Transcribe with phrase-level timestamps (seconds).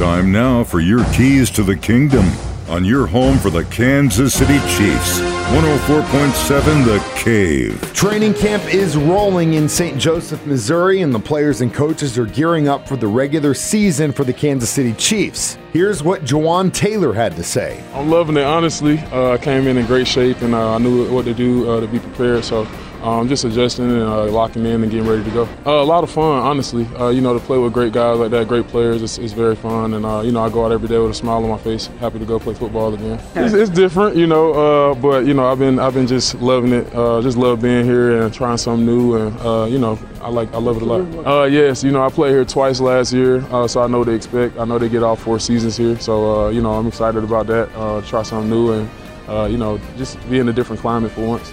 [0.00, 2.24] Time now for your keys to the kingdom
[2.70, 5.20] on your home for the Kansas City Chiefs.
[5.20, 7.92] 104.7 The Cave.
[7.92, 9.98] Training camp is rolling in St.
[9.98, 14.24] Joseph, Missouri, and the players and coaches are gearing up for the regular season for
[14.24, 15.58] the Kansas City Chiefs.
[15.74, 17.84] Here's what Jawaan Taylor had to say.
[17.92, 19.00] I'm loving it, honestly.
[19.12, 21.80] Uh, I came in in great shape, and uh, I knew what to do uh,
[21.80, 22.42] to be prepared.
[22.44, 22.66] So
[23.02, 25.48] um, just adjusting and uh, locking in and getting ready to go.
[25.66, 26.86] Uh, a lot of fun, honestly.
[26.96, 29.56] Uh, you know, to play with great guys like that, great players, it's, it's very
[29.56, 29.94] fun.
[29.94, 31.86] And, uh, you know, I go out every day with a smile on my face,
[31.98, 33.20] happy to go play football again.
[33.34, 36.72] It's, it's different, you know, uh, but, you know, I've been I've been just loving
[36.72, 36.94] it.
[36.94, 39.16] Uh, just love being here and trying something new.
[39.16, 41.46] And, you know, I like I love it a lot.
[41.46, 44.58] yes, you know, I played here twice last year, so I know they expect.
[44.58, 45.98] I know they get all four seasons here.
[45.98, 48.04] So, you know, I'm excited about that.
[48.06, 51.52] try something new and, you know, just be in a different climate for once.